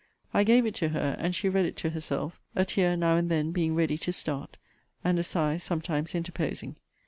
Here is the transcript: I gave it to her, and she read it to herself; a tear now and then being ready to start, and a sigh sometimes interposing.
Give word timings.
I 0.33 0.43
gave 0.43 0.65
it 0.65 0.73
to 0.77 0.89
her, 0.89 1.15
and 1.19 1.35
she 1.35 1.47
read 1.47 1.67
it 1.67 1.75
to 1.77 1.91
herself; 1.91 2.41
a 2.55 2.65
tear 2.65 2.97
now 2.97 3.17
and 3.17 3.29
then 3.29 3.51
being 3.51 3.75
ready 3.75 3.99
to 3.99 4.11
start, 4.11 4.57
and 5.03 5.19
a 5.19 5.23
sigh 5.23 5.57
sometimes 5.57 6.15
interposing. 6.15 6.75